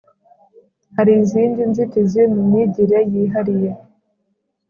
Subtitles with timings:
[0.95, 3.69] Hari izindi nzitizi mu myigire yihariye